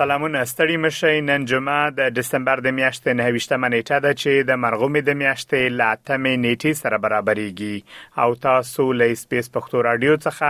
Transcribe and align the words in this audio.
سلامونه 0.00 0.40
ستړي 0.52 0.76
مشي 0.84 1.16
نن 1.30 1.42
جمعه 1.50 1.82
د 1.98 2.00
دسمبر 2.18 2.56
د 2.66 2.68
میاشتې 2.78 3.10
9 3.58 3.70
نیټه 3.74 3.98
ده 4.04 4.12
چې 4.22 4.32
د 4.48 4.58
مرغومي 4.64 5.02
د 5.04 5.10
میاشتې 5.22 5.60
لاتمې 5.80 6.34
نیټه 6.44 6.72
سره 6.82 6.96
برابرېږي 7.04 7.76
او 8.22 8.28
تاسو 8.48 8.82
له 8.98 9.08
سپیس 9.24 9.46
پښتو 9.56 9.86
رادیو 9.88 10.14
څخه 10.26 10.48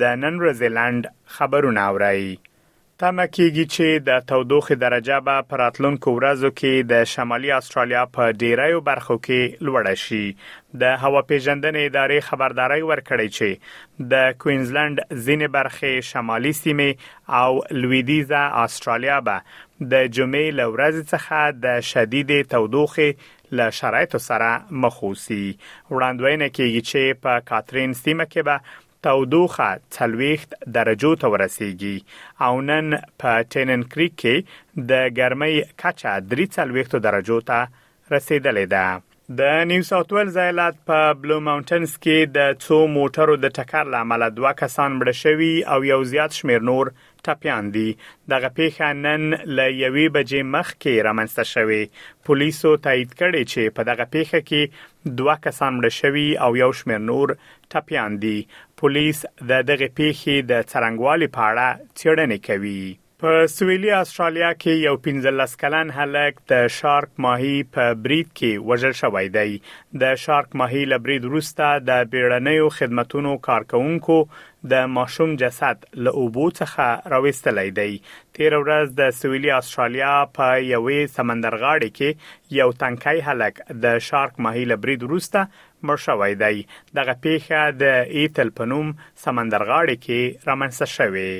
د 0.00 0.18
نن 0.24 0.34
رزلند 0.48 1.02
خبرونه 1.36 1.80
اورئ 1.90 2.24
تمه 3.02 3.26
کیږي 3.36 3.64
چې 3.74 3.86
د 4.06 4.20
تودوخه 4.30 4.74
درجه 4.84 5.16
به 5.26 5.42
پر 5.50 5.60
اتلونکو 5.64 6.14
ورځو 6.14 6.48
کې 6.60 6.86
د 6.92 7.04
شمالي 7.10 7.50
استرالیا 7.58 8.00
په 8.16 8.32
ډیرایو 8.42 8.80
برخو 8.88 9.16
کې 9.26 9.66
لوړه 9.66 9.94
شي 10.04 10.22
د 10.82 10.96
هوا 11.02 11.22
پیژندنې 11.28 11.82
ادارې 11.90 12.26
خبرداري 12.30 12.82
ورکړې 12.86 13.28
چې 13.36 14.08
د 14.12 14.34
کوینزلند 14.46 14.96
ځینې 15.26 15.54
برخې 15.58 16.08
شمالي 16.10 16.52
سیمه 16.62 16.88
او 17.42 17.62
لویدیزا 17.84 18.42
استرالیا 18.64 19.20
به 19.30 19.46
د 19.94 20.04
جمعې 20.16 20.58
لورځ 20.62 21.08
څخه 21.12 21.62
د 21.68 21.80
شدید 21.92 22.34
تودوخه 22.56 23.08
له 23.60 23.70
شرایطو 23.80 24.24
سره 24.26 24.50
مخ 24.86 24.98
وسی 25.10 25.40
وړاندوینه 25.44 26.52
کوي 26.60 26.82
چې 26.90 27.22
په 27.22 27.40
کاترین 27.52 27.98
سیمه 28.04 28.28
کې 28.32 28.50
به 28.50 28.86
تودوخه 29.02 29.80
40 29.90 30.36
درجو 30.74 31.14
ته 31.20 31.26
ورسیږي 31.34 31.96
او 32.46 32.54
نن 32.68 32.86
په 33.22 33.30
ټینن 33.54 33.80
کریک 33.94 34.12
کې 34.22 34.36
د 34.90 34.92
ګرمۍ 35.18 35.56
کچه 35.82 36.12
30 36.32 37.04
درجو 37.08 37.38
ته 37.48 37.58
رسیدلې 38.14 38.66
ده 38.74 38.86
د 39.38 39.40
نیو 39.70 39.82
ساوث 39.90 40.12
ویلز 40.16 40.36
ایالت 40.42 40.76
په 40.90 40.98
بلو 41.22 41.36
ماونټنز 41.48 41.92
کې 42.04 42.18
د 42.36 42.60
څو 42.66 42.78
موټرو 42.98 43.34
د 43.40 43.54
ټکر 43.58 43.90
لامل 43.94 44.22
دوه 44.38 44.52
کسان 44.60 44.90
مړه 44.98 45.14
شوي 45.22 45.52
او 45.74 45.78
یو 45.92 45.98
زیات 46.12 46.38
شمیر 46.38 46.60
نور 46.70 46.86
ټپیان 47.26 47.64
دي 47.74 47.88
دغه 48.32 48.48
پیښه 48.58 48.88
نن 49.04 49.22
ل 49.56 49.58
یوې 49.84 50.06
بجې 50.16 50.40
مخکې 50.54 50.94
رامنځته 51.06 51.44
شوې 51.54 51.82
پولیسو 52.26 52.70
تایید 52.84 53.10
کړي 53.20 53.42
چې 53.52 53.62
په 53.76 53.82
دغه 53.90 54.04
پیښه 54.14 54.38
کې 54.48 54.62
دوه 55.22 55.34
کسان 55.48 55.72
مړ 55.78 55.86
شوي 56.00 56.28
او 56.44 56.50
یو 56.62 56.70
شمېر 56.80 57.00
نور 57.10 57.28
ټپیان 57.74 58.10
دي 58.22 58.38
پولیس 58.80 59.18
د 59.50 59.52
دغه 59.72 59.86
پیښې 59.98 60.34
د 60.50 60.70
څرنګوالي 60.70 61.28
په 61.36 61.40
اړه 61.50 61.68
څېړنه 61.98 62.36
کوي 62.48 62.82
په 63.22 63.30
سویلي 63.52 63.88
استرالیا 63.98 64.48
کې 64.56 64.74
یو 64.88 64.98
15 65.04 65.54
کلن 65.60 65.88
هلک 65.94 66.36
د 66.50 66.66
شارک 66.74 67.08
ماهی 67.24 67.54
په 67.76 67.94
بریډ 68.02 68.28
کې 68.40 68.68
وژل 68.72 68.92
شوی 68.98 69.30
دی 69.36 69.56
د 70.02 70.20
شارک 70.24 70.52
ماهی 70.62 70.84
لبرید 70.90 71.26
وروسته 71.30 71.70
د 71.88 72.04
بیړنیو 72.12 72.68
خدماتو 72.76 73.32
کارکونکو 73.48 74.18
د 74.74 74.86
ماشوم 75.00 75.34
جسد 75.42 75.82
له 76.04 76.14
اوبو 76.22 76.46
څخه 76.60 77.12
راوستلای 77.16 77.74
دی 77.80 77.88
تیر 78.04 78.58
ورځ 78.58 78.94
د 79.02 79.12
سویلي 79.22 79.52
استرالیا 79.56 80.14
په 80.38 80.52
یوې 80.68 81.18
سمندرغاړي 81.18 81.90
کې 82.00 82.56
یو 82.60 82.70
تنکای 82.86 83.26
هلک 83.32 83.60
د 83.88 84.02
شارک 84.12 84.40
ماهی 84.50 84.64
لبرید 84.76 85.06
وروسته 85.08 85.44
مړ 85.56 86.06
شوی 86.06 86.40
دی 86.46 86.66
دغه 87.00 87.18
پیښه 87.28 87.68
د 87.84 88.16
ایتل 88.22 88.56
پنوم 88.64 88.96
سمندرغاړي 89.28 90.02
کې 90.08 90.50
رامنځته 90.50 90.92
شوه 90.98 91.30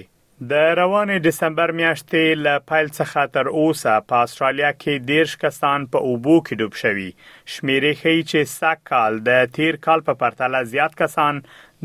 د 0.41 0.53
روانې 0.79 1.19
دسمبر 1.23 1.71
میاشتې 1.79 2.35
ل 2.43 2.59
پایل 2.67 2.89
څخه 2.99 3.23
تر 3.37 3.49
اوسه 3.61 3.95
په 4.11 4.19
استرالیا 4.27 4.69
کې 4.75 5.07
ډیر 5.09 5.33
کسان 5.45 5.87
په 5.95 6.11
اوبو 6.11 6.35
کې 6.49 6.61
ډوب 6.61 6.77
شوي 6.83 7.07
شمیرې 7.55 7.99
ښیي 8.03 8.21
چې 8.29 8.51
سږ 8.53 8.77
کال 8.91 9.19
د 9.29 9.49
تیر 9.57 9.79
کال 9.87 10.05
په 10.11 10.21
پرتله 10.21 10.61
زیات 10.75 10.95
کسان 11.03 11.41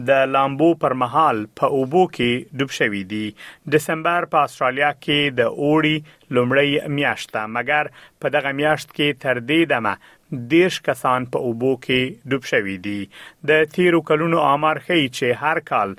د 0.09 0.21
لامبو 0.35 0.69
پر 0.83 0.97
مهال 1.05 1.41
په 1.61 1.71
اوبو 1.79 2.05
کې 2.19 2.59
ډوب 2.61 2.77
شوي 2.79 3.03
دي 3.15 3.23
دسمبر 3.77 4.29
په 4.35 4.45
استرالیا 4.51 4.93
کې 4.97 5.37
د 5.41 5.51
اوړي 5.53 6.29
لومړی 6.37 6.95
میاشت 6.99 7.35
ده 7.39 7.49
مګر 7.57 7.91
په 8.21 8.35
دغه 8.37 8.55
میاشت 8.61 8.91
کې 8.91 9.23
تر 9.25 9.43
دې 9.43 9.73
دمه 9.73 9.95
دیش 10.49 10.77
کسان 10.87 11.25
په 11.33 11.39
اوبو 11.47 11.71
کې 11.81 12.29
ډوب 12.31 12.45
شوي 12.51 12.75
دي 12.85 12.97
د 13.49 13.67
تیرو 13.73 13.99
کلونو 14.09 14.39
آمار 14.51 14.79
ښیي 14.85 15.03
چې 15.07 15.35
هر 15.41 15.61
کال 15.69 15.93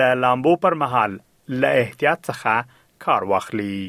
د 0.00 0.20
لامبو 0.26 0.54
پر 0.68 0.78
مهال 0.84 1.16
ل 1.64 1.72
احتیاط 1.82 2.30
څخه 2.30 2.78
کار 3.08 3.30
واخلي 3.34 3.80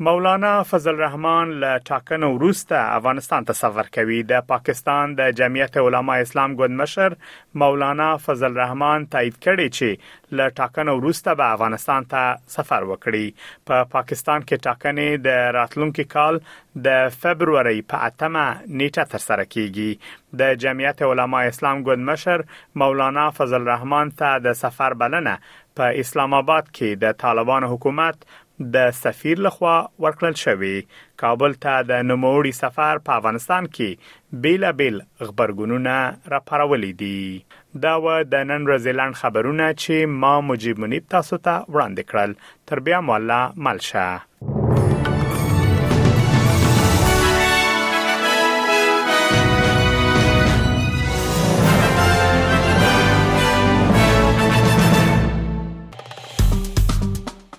مولانا 0.00 0.50
فضل 0.62 0.94
الرحمن 0.94 1.48
له 1.60 1.78
ټاکنو 1.90 2.28
وروسته 2.34 2.76
افغانستان 2.96 3.44
ته 3.44 3.52
سفر 3.60 3.86
کوي 3.94 4.18
د 4.32 4.42
پاکستان 4.52 5.14
د 5.20 5.30
جمعیت 5.38 5.78
علما 5.82 6.16
اسلام 6.24 6.56
ګوند 6.58 6.80
مشر 6.80 7.16
مولانا 7.62 8.08
فضل 8.26 8.46
الرحمن 8.50 9.06
تایید 9.16 9.38
کړی 9.48 9.74
چې 9.78 10.36
له 10.40 10.50
ټاکنو 10.60 10.96
وروسته 11.00 11.34
به 11.40 11.48
افغانستان 11.54 12.10
ته 12.12 12.34
سفر 12.58 12.86
وکړي 12.90 13.48
په 13.64 13.74
پا 13.74 13.84
پاکستان 13.96 14.44
کې 14.46 14.66
ټاکنې 14.70 15.24
د 15.30 15.50
راتلونکي 15.60 16.06
کال 16.16 16.40
د 16.90 17.10
فبرवरी 17.18 17.80
په 17.94 18.10
اتمه 18.12 18.44
نیټه 18.68 19.10
ترسره 19.16 19.48
کیږي 19.54 20.32
د 20.42 20.56
جمعیت 20.66 21.02
علما 21.12 21.42
اسلام 21.54 21.82
ګوند 21.90 22.12
مشر 22.14 22.46
مولانا 22.84 23.28
فضل 23.40 23.60
الرحمن 23.64 24.14
ته 24.24 24.38
د 24.48 24.60
سفر 24.64 25.00
بلنه 25.04 25.38
په 25.80 26.02
اسلام 26.04 26.38
آباد 26.46 26.72
کې 26.76 27.02
د 27.06 27.22
طالبان 27.22 27.64
حکومت 27.74 28.28
د 28.74 28.86
سفیر 29.02 29.38
لخوا 29.46 29.74
ورکړل 30.04 30.34
شوې 30.44 30.76
کابل 31.22 31.52
ته 31.64 31.74
د 31.90 32.04
نوموړي 32.10 32.52
سفر 32.62 32.98
په 33.08 33.18
افغانستان 33.20 33.66
کې 33.78 34.38
بیلا 34.46 34.70
بیل 34.80 34.98
خبرګونونه 35.26 35.96
راپارولې 36.34 36.92
دي 37.02 37.82
دا 37.86 37.94
و 38.04 38.16
د 38.34 38.46
نن 38.50 38.66
رزلند 38.72 39.20
خبرونه 39.24 39.68
چې 39.74 40.20
ما 40.24 40.34
مجيب 40.50 40.80
منیب 40.86 41.06
تاسو 41.16 41.40
ته 41.48 41.56
وړاندې 41.72 42.12
کړل 42.12 42.36
تر 42.70 42.84
بیا 42.88 43.00
مولا 43.10 43.40
ملشه 43.68 44.08